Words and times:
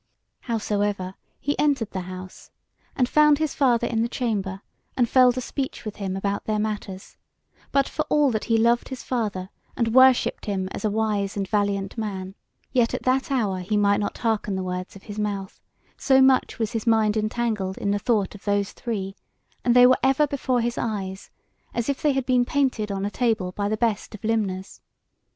Howsoever, 0.39 1.13
he 1.39 1.55
entered 1.59 1.91
the 1.91 2.01
house, 2.01 2.49
and 2.95 3.07
found 3.07 3.37
his 3.37 3.53
father 3.53 3.85
in 3.85 4.01
the 4.01 4.09
chamber, 4.09 4.63
and 4.97 5.07
fell 5.07 5.31
to 5.33 5.41
speech 5.41 5.85
with 5.85 5.97
him 5.97 6.15
about 6.17 6.45
their 6.45 6.57
matters; 6.57 7.17
but 7.71 7.87
for 7.87 8.01
all 8.09 8.31
that 8.31 8.45
he 8.45 8.57
loved 8.57 8.89
his 8.89 9.03
father, 9.03 9.51
and 9.77 9.93
worshipped 9.93 10.47
him 10.47 10.67
as 10.71 10.83
a 10.83 10.89
wise 10.89 11.37
and 11.37 11.47
valiant 11.47 11.99
man, 11.99 12.33
yet 12.71 12.95
at 12.95 13.03
that 13.03 13.29
hour 13.29 13.59
he 13.59 13.77
might 13.77 13.99
not 13.99 14.17
hearken 14.17 14.55
the 14.55 14.63
words 14.63 14.95
of 14.95 15.03
his 15.03 15.19
mouth, 15.19 15.61
so 15.97 16.19
much 16.19 16.57
was 16.57 16.71
his 16.71 16.87
mind 16.87 17.15
entangled 17.15 17.77
in 17.77 17.91
the 17.91 17.99
thought 17.99 18.33
of 18.33 18.43
those 18.43 18.71
three, 18.71 19.15
and 19.63 19.75
they 19.75 19.85
were 19.85 19.99
ever 20.01 20.25
before 20.25 20.61
his 20.61 20.79
eyes, 20.79 21.29
as 21.75 21.89
if 21.89 22.01
they 22.01 22.13
had 22.13 22.25
been 22.25 22.43
painted 22.43 22.91
on 22.91 23.05
a 23.05 23.11
table 23.11 23.51
by 23.51 23.69
the 23.69 23.77
best 23.77 24.15
of 24.15 24.21
limners. 24.23 24.81